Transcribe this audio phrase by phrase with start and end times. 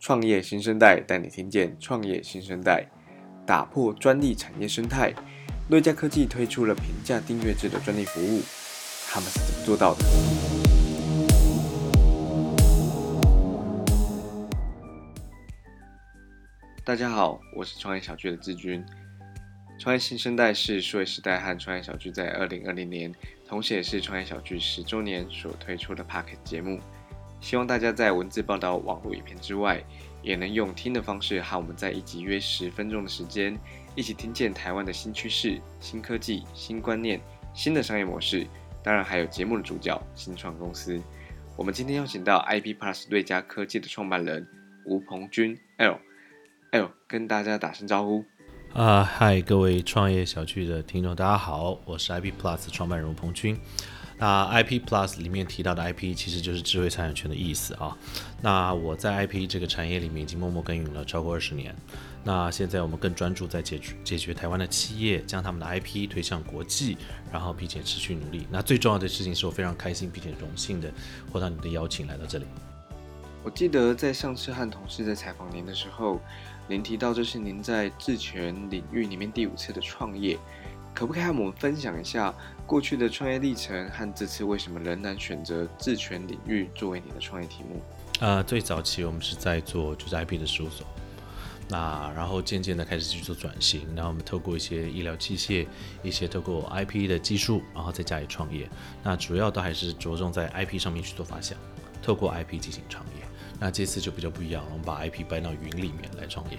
[0.00, 2.86] 创业新生代带你听见创业新生代，
[3.46, 5.12] 打破专利产业生态。
[5.68, 8.40] 瑞嘉科技推出了平价订阅制的专利服务，
[9.10, 10.02] 他们是怎么做到的？
[16.82, 18.82] 大家好，我是创业小聚的志军。
[19.78, 23.14] 创业新生代是数位时代和创业小聚在二零二零年，
[23.46, 26.80] 同时也是创业小聚十周年所推出的 Podcast 节目。
[27.40, 29.82] 希望大家在文字报道、网络影片之外，
[30.22, 33.58] 也能用听的方式和我们在一集约十分钟的时间，
[33.94, 37.20] 一起听见台湾的新趋势、新科技、新观念、
[37.54, 38.46] 新的商业模式。
[38.82, 41.00] 当然，还有节目的主角新创公司。
[41.56, 44.46] 我们今天邀请到 IP Plus 瑞嘉科技的创办人
[44.86, 48.24] 吴鹏军 L，L 跟大家打声招呼。
[48.72, 53.58] 啊，嗨，各位创业小聚的听众，大家好，我是 IP Plus 创办人吴鹏军。
[54.20, 57.96] 那 IP Plus 里面提到的 IP 其实就是智慧财产权的意思啊。
[58.42, 61.74] 那我在 IP 这个产业里面已经默默耕耘了超过二十年。
[62.22, 66.98] 那现在我们更专注在解决解决台湾的企业将他们的 IP 推向国际，
[67.32, 68.46] 然后并且持续努力。
[68.50, 70.92] 那最重要的事情是我非常开心并且荣幸的
[71.32, 72.44] 获到你的邀请来到这里。
[73.42, 76.20] 我记得在上次和同事在采访您的时候，
[76.68, 80.38] 您提到这是您在智权领域里面第五次的创业。
[80.94, 82.34] 可不可以和我们分享一下
[82.66, 87.80] 过去的创业历程和这次为什么仍然选择自权领域作为你的创业题目？
[88.20, 90.86] 呃，最早期我们是在做就是 IP 的事务所，
[91.68, 95.66] 那然后渐渐的开始去做转型，然后我们透过一些医疗器械，
[96.02, 98.68] 一些透过 IP 的技术，然后在家里创业。
[99.02, 101.56] 那主要都还是着重在 IP 上面去做发想，
[102.02, 103.22] 透过 IP 进行创业。
[103.58, 106.58] 那这次就比较不一样了，我们把 IP 搬到云里面来创业。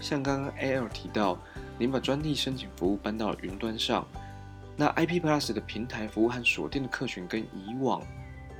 [0.00, 1.38] 像刚刚 AL 提到，
[1.78, 4.06] 您把专利申请服务搬到了云端上，
[4.76, 8.00] 那 IP Plus 的平台服务和锁定的客群跟以往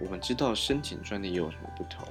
[0.00, 2.06] 我们知道申请专利又有什么不同？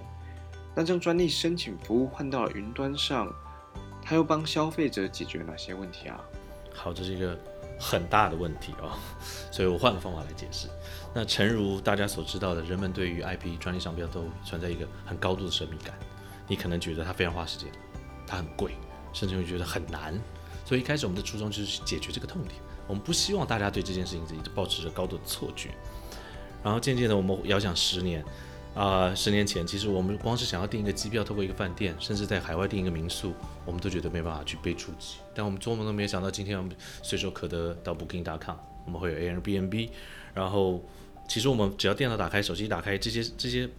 [0.74, 3.28] 那将专利申请服务换到了云端上，
[4.02, 6.22] 它又帮消费者解决哪些问题啊？
[6.74, 7.38] 好，这是一个
[7.78, 8.98] 很大的问题哦，
[9.52, 10.70] 所以我换个方法来解释。
[11.14, 15.94] 那诚如大家所知道的，人们对于 IP 专利商标都存在一个很高度的神秘感，
[16.48, 17.70] 你可能觉得它非常花时间，
[18.26, 18.74] 它很贵。
[19.14, 20.18] 甚至会觉得很难，
[20.72, 22.56] 所以一开始我们的初衷就是去解决这个痛点。
[22.88, 25.68] 我们不希望大家对这件事情一直保持着高度的错觉。
[26.64, 28.24] 然后渐渐的，我们遥想十年，
[28.74, 33.34] 啊、十年前，其实我们光是想要订一个机票，透过一个饭店，甚至在海外订一个民宿，
[33.66, 35.18] 我们都觉得没办法去被触及。
[35.36, 38.56] 但我们做梦都没有想到，今天我们随手可得到 Booking.com，
[38.86, 39.90] 我们会有 Airbnb，
[40.34, 40.82] 然后
[41.28, 43.70] 其实我们只要电脑打开，手机打开，这些这些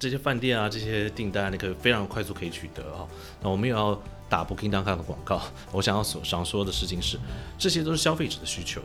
[0.00, 3.06] 这些饭店啊，这些订单，你可以非常快速可以取得啊。
[3.40, 3.96] 那我们也要。
[4.30, 5.42] 打 Booking.com 的广告，
[5.72, 7.18] 我想要所想说的事情是，
[7.58, 8.80] 这些都是消费者的需求，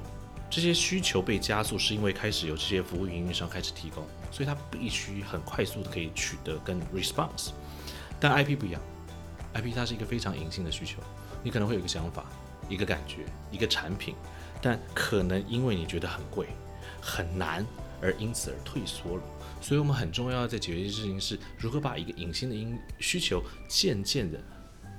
[0.50, 7.52] 这些需求被加速是因为开始有这些服务运营商开始提供，所以它必须很快速的可以取得跟 response。
[8.20, 8.82] 但 IP 不一样
[9.54, 10.98] ，IP 它是一个非常隐性的需求，
[11.44, 12.26] 你可能会有一个想法、
[12.68, 13.18] 一个感觉、
[13.52, 14.16] 一个产品，
[14.60, 16.48] 但可能因为你觉得很贵、
[17.00, 17.64] 很难，
[18.02, 19.24] 而因此而退缩了。
[19.62, 24.40] 所以我们很重要在解决的事情是如何把一个隐性的因需求渐渐的。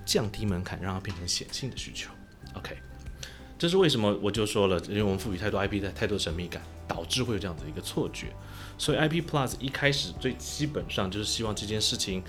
[0.07, 2.11] 降低门槛，让它变成显性的需求。
[2.55, 2.79] OK，
[3.59, 4.19] 这是为什么？
[4.23, 8.29] 我就说了，因为我们赋予太多 IP 的太多神秘感，导致会有这样子一个错觉。
[8.79, 12.23] 所以 IP Plus 一开始最基本上就是希望这件事情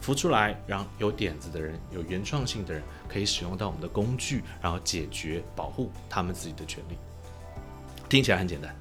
[0.00, 6.96] 浮出来，让有点子的人、有原创性的人可以使用到我们的工具，然后解决、保护他们自己的权利。
[8.08, 8.74] 听起来很简单。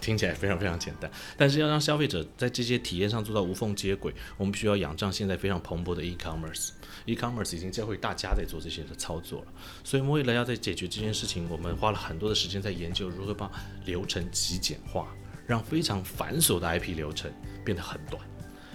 [0.00, 6.70] 听起来非常非常简单，但是要让消费者在这些体验上做到无缝接轨，我们必须要仰仗现在非常蓬勃的 e-commerce。
[7.04, 9.46] e-commerce 已经教会大家在做这些的操作了，
[9.84, 13.50] 所以我们为了要在解决这件事情，我们花了很多的时间在研究如何把
[13.84, 15.08] 流程极简化，
[15.46, 17.32] 让非常繁琐的 IP 流程
[17.64, 18.22] 变得很短。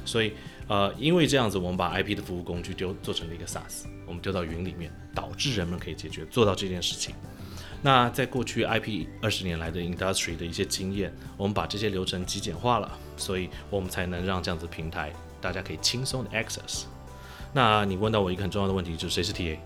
[0.04, 0.34] 所以，
[0.68, 7.14] 呃，因为这样子，我们把 IP 的服务工具丢做成了一个 SaaS，我们丢到云里面，导致人们可以解决做到这件事情。
[7.82, 15.12] 那在过去 IP 二十年来的 industry 的一些经验，我们把这些流程极简化了，所以我们才能让这样子平台
[15.42, 16.84] 大家可以轻松的 access。
[17.54, 19.58] 那你问到我一个很重要的问题，就是谁是 TA？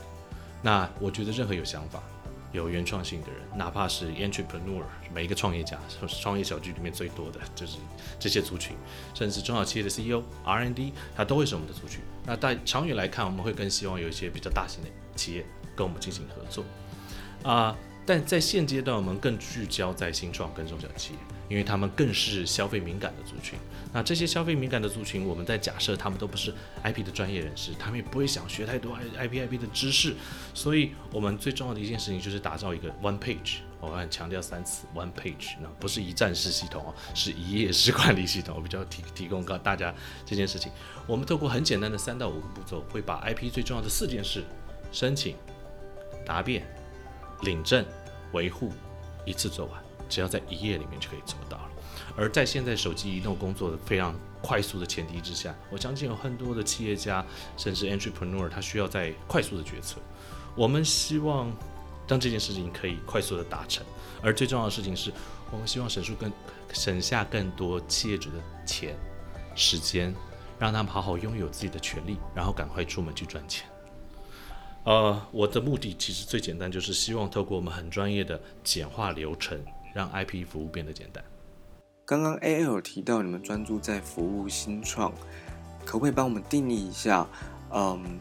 [0.63, 2.01] 那我觉得任何有想法、
[2.51, 4.81] 有原创性的人，哪怕是 entrepreneur，
[5.13, 5.77] 每一个创业家，
[6.07, 7.77] 创业小聚里面最多的就是
[8.17, 8.75] 这些族群，
[9.13, 11.99] 甚至中小企业的 CEO、R&D，它都会是我们的族群。
[12.25, 15.45] 那在长远来看，我们会更希望有一些比较大型的企业
[15.75, 16.63] 跟我们进行合作，
[17.43, 21.19] 啊、但在现阶段，我们更聚焦在新创跟中小企业，
[21.49, 23.57] 因为他们更是消费敏感的族群。
[23.91, 26.53] 那这些消费敏感的族群，我们在假设他们都不是
[26.83, 30.13] IP 的专业人士，他们也不会想学太多 IP IP 的知识。
[30.53, 38.55] 所以，我们最重要的一件事情就是打造一个 one page 我很强调三次，one page，那不是一站式系统哦，是一页式管理系统。
[38.57, 39.93] 我比较提提供告大家
[40.25, 40.71] 这件事情，
[41.05, 44.43] 我们透过很简单的三到五个步骤，会把 IP 最重要的四件事：
[44.91, 45.35] 申请、
[46.25, 46.65] 答辩、
[47.41, 47.85] 领证、
[48.33, 48.71] 维护，
[49.25, 51.69] 一次做完，只要在一页里面就可以做到了。
[52.17, 57.25] 而在现在手机移动工作的非常快速的前提之下，我相信有很多的企业家
[57.57, 59.97] 甚至 entrepreneur，他需要在快速的决策。
[60.55, 61.51] 我们希望
[62.07, 63.85] 让这件事情可以快速的达成，
[64.21, 65.11] 而最重要的事情是，
[65.51, 66.31] 我们希望省出更
[66.71, 68.95] 省下更多企业主的钱、
[69.55, 70.13] 时间，
[70.57, 73.67] 让他们好好拥有自己的权利，然后赶快出门去赚钱。
[74.85, 79.59] 呃，我的目的其实最简单，就是希望透过我们很专业的简化流程，
[79.95, 81.23] 让 IP 服务变得简单。
[82.05, 85.11] 刚刚 AL 提到你们专注在服务新创，
[85.83, 87.27] 可不可以帮我们定义一下？
[87.73, 88.19] 嗯，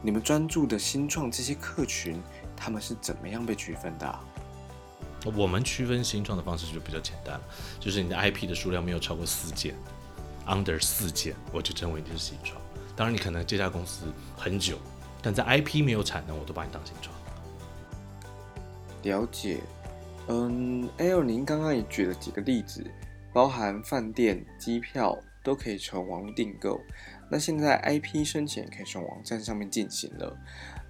[0.00, 2.18] 你们专注的新创这些客群，
[2.56, 4.24] 他们是怎么样被区分的啊？
[5.36, 7.42] 我们区分新创的方式就比较简单了，
[7.78, 9.74] 就是你的 IP 的数量没有超过四件
[10.46, 12.58] ，under 四件，我就称为你是新创。
[12.96, 14.78] 当然，你可能这家公司很久，
[15.22, 17.14] 但在 IP 没有产能，我都把你当新创。
[19.02, 19.58] 了解。
[20.28, 22.84] 嗯，L，您刚刚也举了几个例子。
[23.32, 26.80] 包含饭店、机票都可以从网络订购。
[27.30, 30.36] 那现在 IP 申请可以从网站上面进行了。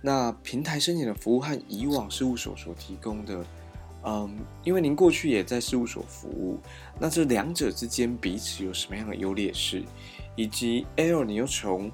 [0.00, 3.44] 那平台申请的服务和以往事务所所提供的，
[4.04, 6.58] 嗯，因为您过去也在事务所服务，
[6.98, 9.84] 那这两者之间彼此有什么样的优劣势？
[10.34, 11.92] 以及 L，你又从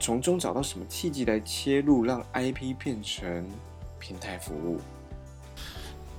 [0.00, 3.48] 从中找到什么契机来切入，让 IP 变成
[3.98, 4.80] 平台服务？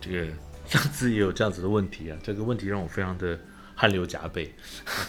[0.02, 0.28] 这个。
[0.70, 3.40] 上次也有这样子的问题啊，这个问题让我非常的
[3.74, 4.54] 汗流浃背。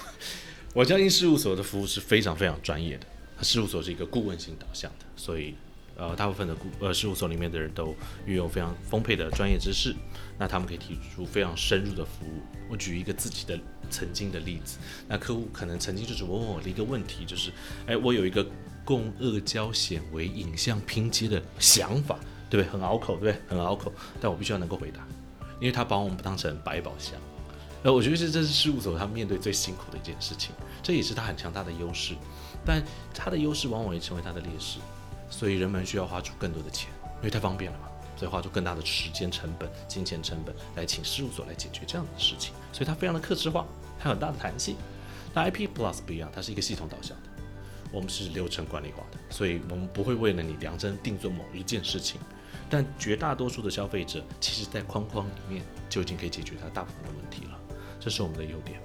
[0.73, 3.07] 我相信事务所的服务是非常非常专业的，
[3.43, 5.55] 事务所是一个顾问性导向的，所以
[5.97, 7.95] 呃大部分的顾呃事务所里面的人都
[8.27, 9.95] 拥有非常丰沛的专业知识，
[10.39, 12.43] 那他们可以提出非常深入的服务。
[12.69, 13.59] 我举一个自己的
[13.91, 14.79] 曾经的例子，
[15.09, 17.51] 那客户可能曾经就是问我的一个问题，就是
[17.87, 18.47] 哎我有一个
[18.85, 22.73] 共二胶显微影像拼接的想法，对不对？
[22.73, 23.43] 很拗口，对不对？
[23.49, 25.07] 很拗口，但我必须要能够回答。
[25.61, 27.21] 因为他把我们当成百宝箱，
[27.83, 32.15] 呃，我觉得这这是事务所他面对最辛苦的一件事情，这也是他很强大的优势，
[32.65, 32.83] 但
[33.13, 34.79] 他的优势往往也成为他的劣势，
[35.31, 43.65] 所以人们需要花出更多的钱，因为太方便了嘛，所以花出更大的时间成本、金钱成本来请事务所来解决这样的事情，所以它非常的客制化，
[43.99, 44.77] 它有很大的弹性。
[45.33, 47.43] 那 IP Plus 不一样，它是一个系统导向的，
[47.93, 52.21] 我们是流程管理化的，所以我们不会为了你量身定做某一件事情。
[52.69, 57.59] 但绝大多数的消费者，其实在框框里面就已经可以解决他大部分的问题了，
[57.99, 58.81] 这是我们的优点。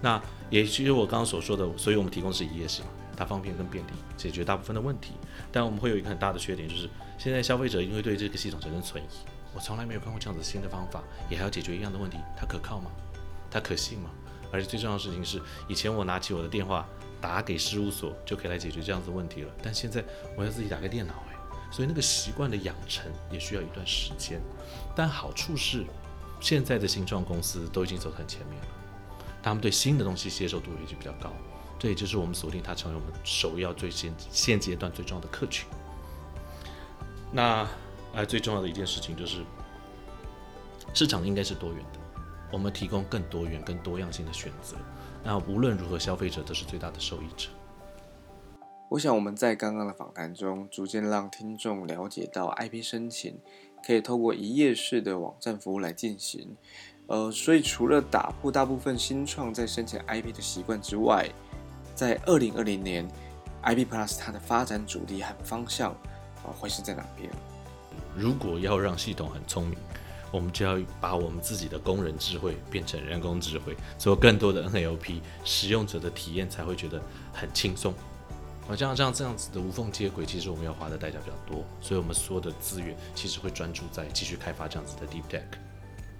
[0.00, 2.88] 那也其实我刚刚所说的，所以我们提供是一页式嘛，
[3.20, 5.12] 它方便更便利，解决大部分的问题。
[5.52, 6.88] 但我们会有一个很大的缺点，就是
[7.18, 9.06] 现在消费者因为对这个系统产生存疑，
[9.54, 12.90] 我从来没有看过这样子新的方法，也还要解决一样的问题，它可靠吗？
[13.50, 14.08] 它可信吗？
[14.50, 15.38] 而且最重要的事情是，
[15.68, 16.88] 以前我拿起我的电话
[17.20, 20.02] 打给事务所就可以来解决这样子的问题了，但现在
[20.34, 21.12] 我要自己打开电脑。
[21.12, 21.36] 诶
[21.72, 24.40] 所以那个习惯的养成也需要一段时间，
[24.96, 25.84] 但好处是，
[26.40, 28.68] 现在的新创公司都已经走在前面了，
[29.40, 31.32] 他们对新的东西接受度也就比较高，
[31.80, 35.66] 这也就是我们锁定它成为我们首要最现现阶段最重要的客群。
[37.32, 37.66] 那
[38.12, 39.42] 哎，最重要的一件事情就是，
[40.92, 41.98] 市场应该是多元的，
[42.52, 44.76] 我们提供更多元、更多样性的选择，
[45.24, 47.48] 那无论如何，消费者都是最大的受益者。
[48.90, 53.38] 我想我们在刚刚的访谈中，逐渐让听众了解到 IP 申请
[53.86, 56.56] 可以透过一页式的网站服务来进行。
[57.06, 61.28] 呃，所以除了打破大部分新创在申请 IP 的习惯之外，
[62.00, 63.06] 在二零二零年
[63.62, 65.90] ，IP Plus 它的发展主力和方向
[66.42, 67.30] 啊会是在哪边？
[68.16, 69.78] 如果要让系统很聪明，
[70.32, 77.02] 我们就要把我们自己的工人智慧变成人工智慧，做更多的 NLP，使用者的体验才会觉得
[77.34, 77.92] 很轻松。
[78.66, 85.44] 而这样这样这样子的无缝接轨，其实我们要花的代价比较多，所以我们所有的资源其实会专注在继续开发这样子的 deep tech。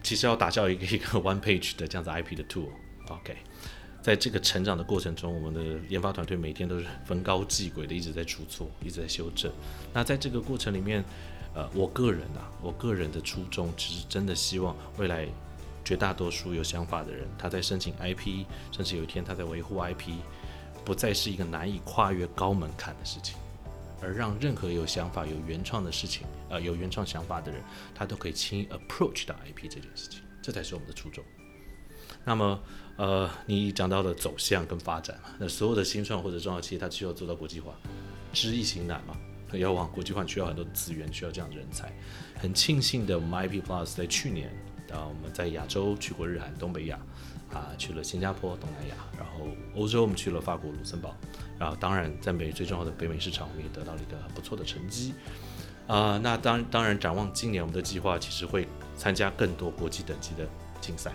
[0.03, 3.39] 其实要打造一个一个 one page 的这样子 IP 的 tool，OK，
[4.03, 9.53] 在这个成长的过程中，我们的研发团队每天都是逢高继轨的，一直在出错，一直在修正。
[9.93, 11.05] 那在这个过程里面，
[11.55, 15.27] 呃，我个人啊，我个人的初衷其实真的希望未来
[15.85, 20.15] 绝大多数有想法的人，他在申请 IP，甚至有一天他在维护 IP。
[20.83, 23.37] 不再是一个难以跨越高门槛的事情，
[24.01, 27.63] 而让任何有想法、有原创的事情，呃，有原创想法的人，
[27.95, 31.23] 他都可以轻易 approach 到 IP 这件事情，这才是我们的初衷。
[32.25, 32.59] 那么，
[33.01, 37.73] 呃，你讲到的走向跟发展嘛，那所有的新创或者中小企业，它需要做到国际化，
[38.31, 39.17] 知易行难嘛，
[39.55, 41.91] 要往国际化，需要很多资源，需要这样的人才。
[42.39, 44.51] 很庆幸的，我们 IP Plus 在去年
[44.93, 46.99] 啊，我们在亚洲去过日韩、东北亚，
[47.55, 51.17] 啊，去了新加坡、东南亚，然后欧洲我们去了法国、卢森堡，
[51.59, 55.15] 然后当然在美最重要的北美市场，我们也得到了一个不错的成绩。
[55.87, 60.47] 啊，那当当然展望今年，我们的计划其实会参加更多国际等级的
[60.83, 61.13] 竞赛，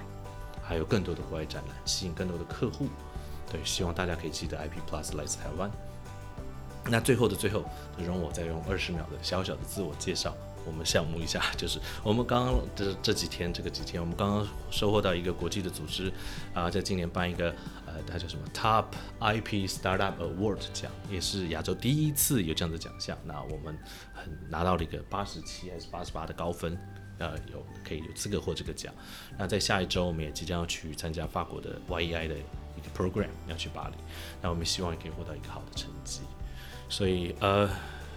[0.67, 2.87] 还有更多的国外展览，吸引更多的客户。
[3.51, 5.69] 对，希望大家可以记得 IP Plus 来自台湾。
[6.87, 7.63] 那最后的最后，
[7.97, 10.35] 容我再用二十秒的小小的自我介绍
[10.67, 16.11] 我们项目一下，就是我们刚刚这这几天这个几天，我们刚刚收获到一个国际的组织
[16.53, 17.49] 啊，在今年办一个
[17.87, 18.85] 呃，它叫什么 Top
[19.19, 23.17] IP Startup Award 奖，也是亚洲第一次有这样的奖项。
[23.23, 23.75] 那我们
[24.13, 26.77] 很拿到了一个八十七还是八十八的高分，
[27.17, 28.93] 呃，有可以有资格获这个奖。
[29.37, 33.95] 那在下一周，我们也即将要去参加法国的 YEI 的一个 program，要去巴黎。
[34.41, 36.21] 那我们希望也可以获得一个好的成绩。
[36.89, 37.69] 所以，呃，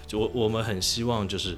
[0.06, 1.56] 就我我们很希望，就是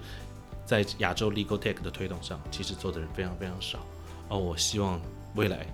[0.65, 3.85] 在亚洲 Legal Tech 的推动上，其实做的人非常非常少。
[4.29, 5.01] 而我希望
[5.35, 5.67] 未来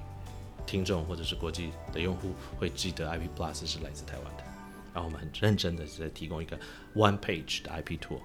[0.64, 4.44] 听众或者是国际的用户会记得 IP Plus 是来自台湾的，
[4.94, 6.58] 然后我们很认真的在提供一个
[6.94, 8.20] One Page 的 IP Tool。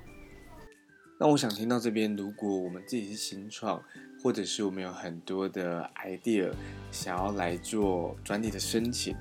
[1.21, 3.79] 那我想听到这边，如果我们自己是新创，
[4.23, 6.51] 或者是我们有很多的 idea
[6.91, 9.15] 想要来做专利的申请，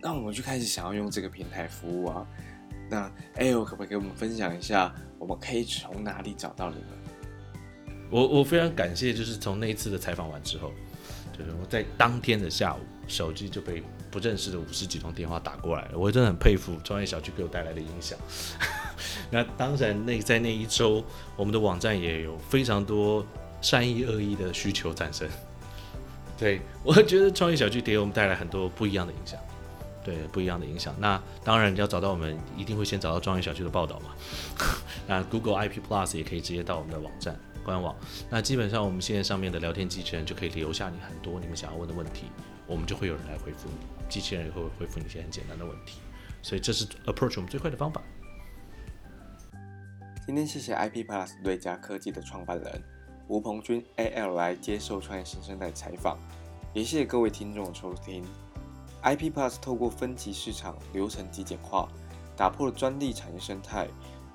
[0.00, 2.24] 那我们就开始想要用这个平台服务啊。
[2.88, 7.98] 那 AL 可不可以给我们分享一下，我们可以从哪里找到你们？
[8.08, 10.70] 我我非常感谢，就是从那一次的采访完之后，
[11.36, 13.82] 就是我在当天的下午，手机就被
[14.12, 15.98] 不认识的五十几通电话打过来了。
[15.98, 18.16] 我真的很佩服创业小区给我带来的影响。
[19.30, 21.04] 那当然，那在那一周，
[21.36, 23.24] 我们的网站也有非常多
[23.60, 25.28] 善意恶意的需求产生。
[26.38, 29.38] 对，我觉得创业小聚给我们带来很多不一样的影响。
[30.04, 30.94] 对，不一样的影响。
[30.98, 34.10] 那当然要找到我们，一定会先找到创业小聚的报道嘛。
[35.08, 37.34] 那 Google IP Plus 也可以直接到我们的网站
[37.64, 37.96] 官网。
[38.28, 42.24] 那基本上我们现在上面的聊天机器人就可以留下你很多你们想要问的问题，
[42.66, 43.86] 我们就会有人来回复你。
[44.06, 46.00] 机器人也会回复你一些很简单的问题。
[46.42, 48.02] 所以这是 approach 我们最快的方法。
[50.26, 52.82] 今天谢谢 IP Plus 瑞嘉科技的创办人
[53.28, 56.16] 吴鹏军 AL 来接受创业新生代采访，
[56.72, 58.24] 也谢谢各位听众的收听。
[59.02, 61.86] IP Plus 透过分级市场流程极简化，
[62.34, 63.86] 打破了专利产业生态。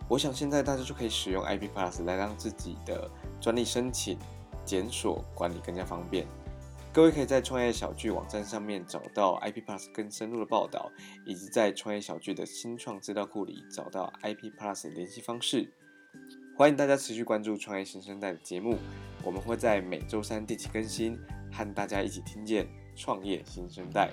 [0.08, 3.10] 我想现在大家就可以使用 IP Plus 来让自己的
[3.42, 4.16] 专利申请、
[4.64, 6.28] 检索管理更加方便。
[6.92, 10.92] 各位可以在创业小聚网站上面找到 IP Plus 更深入的报道，
[11.26, 15.72] 以及在创业小聚的新创资料库里找到 IP Plus 的联系方式。
[16.58, 18.78] 欢迎大家持续关注创业新生代的节目，
[19.24, 21.18] 我们会在每周三定期更新，
[21.52, 22.68] 和大家一起听见。
[22.96, 24.10] 创业新生代。